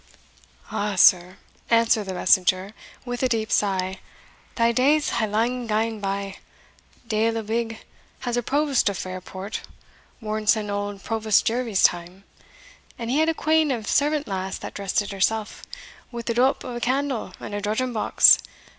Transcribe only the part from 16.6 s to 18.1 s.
o' a candle and a drudging